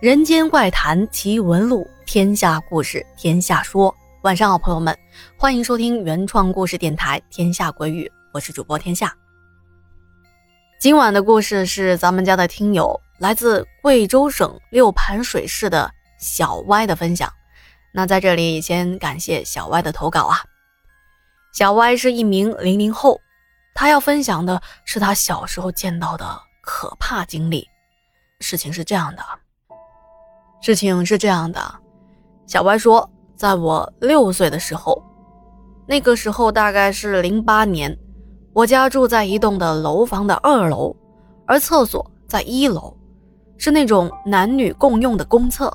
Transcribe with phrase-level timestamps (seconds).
[0.00, 3.94] 人间怪谈奇闻录，天下故事天下说。
[4.22, 4.98] 晚上好，朋友们，
[5.36, 9.14] 欢迎收听原创故事电台《天下鬼语》，我是主播天下。
[10.78, 17.30] 今晚的故事是咱们家的听友来自贵州省六盘水市的小歪的分享。
[17.92, 20.38] 那在这里先感谢小歪的投稿啊。
[21.52, 23.20] 小歪是一名零零后，
[23.74, 27.68] 他要分享的是他小时候见到的可怕经历。
[28.40, 29.22] 事情是这样的。
[30.60, 31.60] 事情是这样的，
[32.46, 35.02] 小歪说，在我六岁的时候，
[35.86, 37.96] 那个时候大概是零八年，
[38.52, 40.94] 我家住在一栋的楼房的二楼，
[41.46, 42.94] 而厕所在一楼，
[43.56, 45.72] 是那种男女共用的公厕。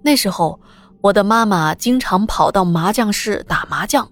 [0.00, 0.58] 那时候，
[1.02, 4.08] 我的妈妈经常跑到麻将室打麻将，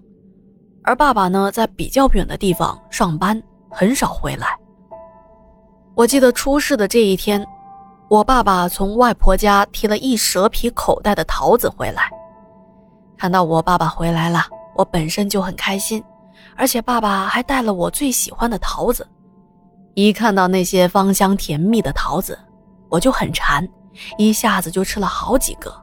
[0.83, 4.55] 而爸爸呢，在比较远的地方上班，很少回来。
[5.95, 7.43] 我记得出事的这一天。
[8.11, 12.11] 我爸爸从外婆家提了一蛇皮口袋的桃子回来，
[13.17, 14.41] 看到我爸爸回来了，
[14.75, 16.03] 我本身就很开心，
[16.57, 19.07] 而且爸爸还带了我最喜欢的桃子。
[19.93, 22.37] 一看到那些芳香甜蜜的桃子，
[22.89, 23.65] 我就很馋，
[24.17, 25.73] 一下子就吃了好几个。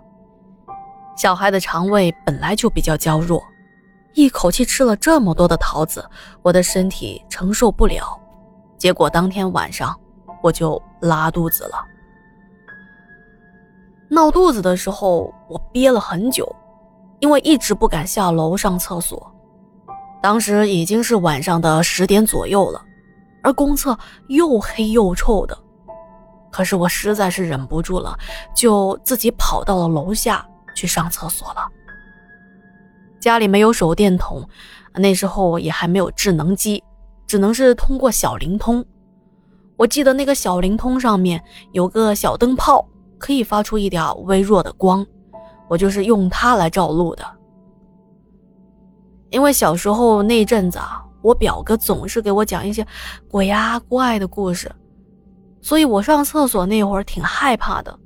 [1.16, 3.42] 小孩的肠胃本来就比较娇弱，
[4.12, 6.06] 一口气吃了这么多的桃子，
[6.42, 8.20] 我的身体承受不了，
[8.76, 9.98] 结果当天晚上
[10.42, 11.82] 我就拉肚子了。
[14.10, 16.50] 闹肚子的时候，我憋了很久，
[17.20, 19.30] 因为一直不敢下楼上厕所。
[20.22, 22.82] 当时已经是晚上的十点左右了，
[23.42, 23.96] 而公厕
[24.28, 25.56] 又黑又臭的。
[26.50, 28.18] 可是我实在是忍不住了，
[28.54, 31.68] 就自己跑到了楼下去上厕所了。
[33.20, 34.42] 家里没有手电筒，
[34.94, 36.82] 那时候也还没有智能机，
[37.26, 38.82] 只能是通过小灵通。
[39.76, 42.84] 我记得那个小灵通上面有个小灯泡。
[43.18, 45.04] 可以发出一点微弱的光，
[45.68, 47.24] 我就是用它来照路的。
[49.30, 52.86] 因为小时候那阵子啊，我表哥总是给我讲一些
[53.30, 54.70] 鬼啊怪的故事，
[55.60, 57.98] 所以我上厕所那会儿挺害怕的。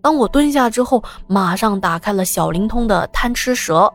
[0.00, 3.92] 当我蹲下之后，马上打开了小灵通的贪吃蛇。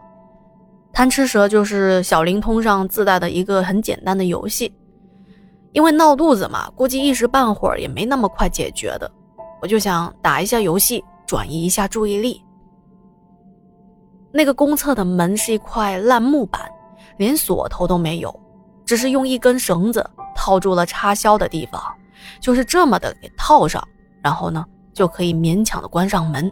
[0.92, 4.72] 贪吃蛇就是小灵通上自带的一个很简单的游戏，
[5.72, 9.12] 因为闹肚子嘛，估计一时半会儿也没那么快解决的。
[9.64, 12.44] 我就想打一下游戏，转移一下注意力。
[14.30, 16.70] 那个公厕的门是一块烂木板，
[17.16, 18.38] 连锁头都没有，
[18.84, 21.82] 只是用一根绳子套住了插销的地方，
[22.42, 23.82] 就是这么的给套上，
[24.22, 26.52] 然后呢就可以勉强的关上门。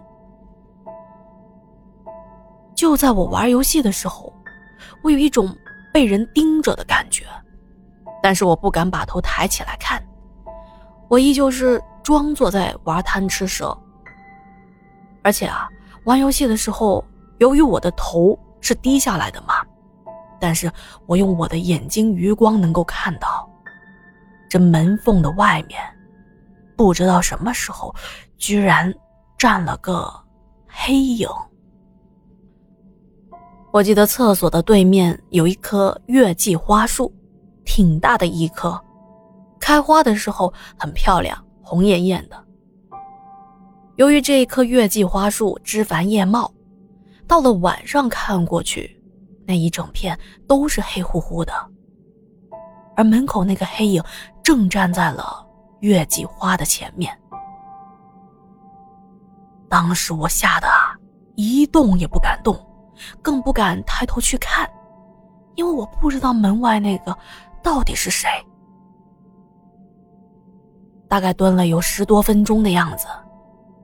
[2.74, 4.32] 就在我玩游戏的时候，
[5.04, 5.54] 我有一种
[5.92, 7.26] 被人盯着的感觉，
[8.24, 10.02] 但是我不敢把头抬起来看，
[11.10, 11.78] 我依旧是。
[12.12, 13.76] 装作在玩贪吃蛇，
[15.24, 15.70] 而且啊，
[16.04, 17.02] 玩游戏的时候，
[17.38, 19.66] 由于我的头是低下来的嘛，
[20.38, 20.70] 但是
[21.06, 23.50] 我用我的眼睛余光能够看到，
[24.50, 25.80] 这门缝的外面，
[26.76, 27.96] 不知道什么时候，
[28.38, 28.94] 居然
[29.38, 30.14] 站了个
[30.68, 31.30] 黑影。
[33.72, 37.10] 我记得厕所的对面有一棵月季花树，
[37.64, 38.78] 挺大的一棵，
[39.62, 41.42] 开花的时候很漂亮。
[41.72, 42.36] 红艳艳的。
[43.96, 46.52] 由于这一棵月季花树枝繁叶茂，
[47.26, 49.02] 到了晚上看过去，
[49.46, 51.54] 那一整片都是黑乎乎的。
[52.98, 54.04] 而门口那个黑影
[54.44, 55.48] 正站在了
[55.80, 57.18] 月季花的前面。
[59.70, 60.92] 当时我吓得啊，
[61.36, 62.54] 一动也不敢动，
[63.22, 64.70] 更不敢抬头去看，
[65.56, 67.18] 因为我不知道门外那个
[67.64, 68.28] 到底是谁。
[71.12, 73.06] 大概蹲了有十多分钟的样子，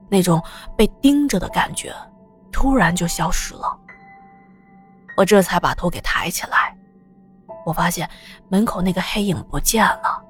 [0.08, 0.42] 那种
[0.74, 1.94] 被盯着的感觉
[2.50, 3.78] 突然就消失了。
[5.14, 6.74] 我这才把头给抬起来，
[7.66, 8.08] 我发现
[8.48, 10.24] 门口那个黑影不见了，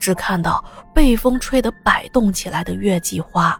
[0.00, 3.56] 只看到被风吹得摆动起来的月季花，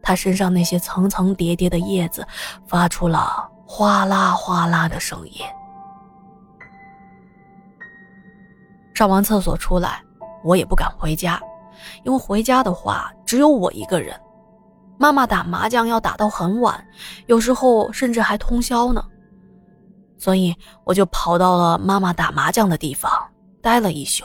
[0.00, 2.26] 它身上那些层层叠叠的叶子
[2.66, 5.44] 发出了哗啦哗啦的声音。
[8.94, 10.02] 上完厕所出来。
[10.42, 11.40] 我也不敢回家，
[12.04, 14.18] 因为回家的话只有我一个人。
[14.98, 16.86] 妈妈打麻将要打到很晚，
[17.26, 19.02] 有时候甚至还通宵呢。
[20.18, 20.54] 所以
[20.84, 23.10] 我就跑到了妈妈打麻将的地方
[23.62, 24.24] 待了一宿。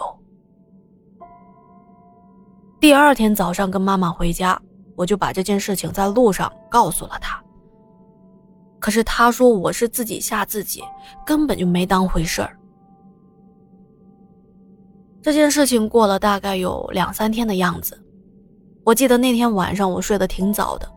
[2.82, 4.62] 第二天早上跟妈妈回家，
[4.98, 7.42] 我就把这件事情在路上告诉了她。
[8.78, 10.84] 可是她说我是自己吓自己，
[11.26, 12.60] 根本就没当回事儿。
[15.26, 18.00] 这件事情过了大概有两三天的样子，
[18.84, 20.88] 我记得那天晚上我睡得挺早的，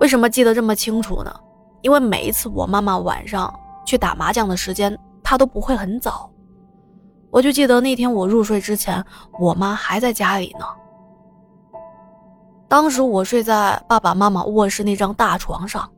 [0.00, 1.32] 为什么记得这么清楚呢？
[1.82, 3.48] 因为每一次我妈妈晚上
[3.86, 6.28] 去打麻将的时间，她都不会很早。
[7.30, 9.04] 我就记得那天我入睡之前，
[9.38, 10.66] 我妈还在家里呢。
[12.66, 15.88] 当时我睡在爸爸妈妈卧室那张大床上，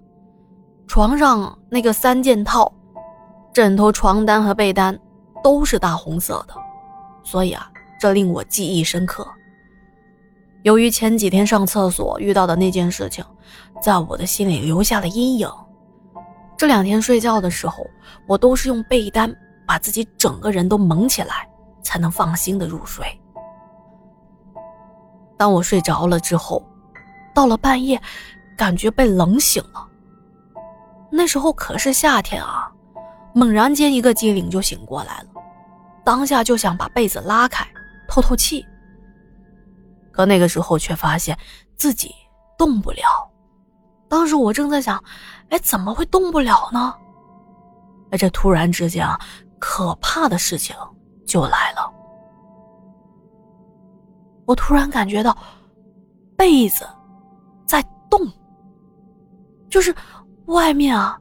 [0.87, 2.71] 床上那个三件套，
[3.51, 4.95] 枕头、床单和被单
[5.43, 6.55] 都是大红色的，
[7.23, 9.27] 所以啊，这令我记忆深刻。
[10.63, 13.25] 由于前几天上厕所遇到的那件事情，
[13.83, 15.49] 在我的心里留下了阴影。
[16.57, 17.87] 这两天睡觉的时候，
[18.27, 19.35] 我都是用被单
[19.67, 21.49] 把自己整个人都蒙起来，
[21.83, 23.07] 才能放心的入睡。
[25.39, 26.63] 当我睡着了之后，
[27.35, 27.99] 到了半夜，
[28.59, 29.89] 感觉被冷醒了。
[31.11, 32.71] 那时候可是夏天啊，
[33.33, 35.29] 猛然间一个机灵就醒过来了，
[36.05, 37.67] 当下就想把被子拉开
[38.09, 38.65] 透透气。
[40.13, 41.39] 可那个时候却发现
[41.77, 42.15] 自己
[42.59, 43.03] 动不了。
[44.09, 45.03] 当时我正在想，
[45.51, 46.93] 哎，怎么会动不了呢？
[48.11, 49.19] 哎，这突然之间啊，
[49.59, 50.75] 可怕的事情
[51.25, 51.93] 就来了。
[54.47, 55.37] 我突然感觉到
[56.37, 56.85] 被子
[57.67, 57.81] 在
[58.11, 58.21] 动，
[59.69, 59.95] 就是
[60.47, 61.17] 外面啊，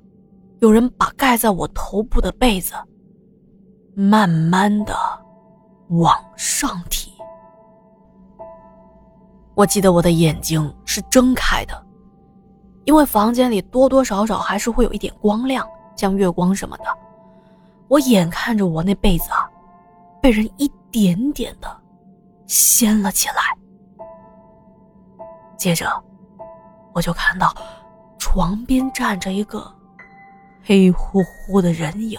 [0.61, 2.73] 有人把盖在我头部的被子
[3.99, 4.95] 慢慢的
[5.89, 7.11] 往上提。
[9.55, 11.85] 我记得我的眼睛是睁开的，
[12.85, 15.67] 因为房间里多多少少还是会有一点光亮，
[15.97, 16.85] 像月光什么的。
[17.89, 19.49] 我眼看着我那被子啊，
[20.21, 21.67] 被人一点点的。
[22.47, 23.43] 掀了起来，
[25.57, 25.85] 接着
[26.93, 27.53] 我就看到
[28.17, 29.69] 床边站着一个
[30.63, 32.17] 黑乎乎的人影。